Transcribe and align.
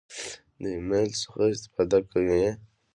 د 0.61 0.63
ایمیل 0.75 1.09
څخه 1.21 1.41
استفاده 1.55 1.99
کوئ؟ 2.09 2.43